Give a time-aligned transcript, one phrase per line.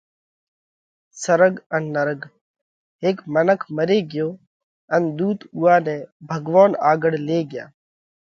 [1.23, 2.19] سرڳ ان نرڳ:
[3.03, 4.27] هيڪ منک مري ڳيو
[4.95, 5.95] ان ۮُوت اُوئا نئہ
[6.27, 7.65] ڀڳوونَ آڳۯ لي ڳيا۔